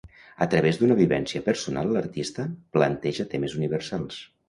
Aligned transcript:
A 0.45 0.45
través 0.53 0.79
d'una 0.79 0.97
vivència 1.01 1.43
personal, 1.49 1.93
l'artista 1.99 2.49
planteja 2.79 3.31
temes 3.37 3.59
universals. 3.63 4.23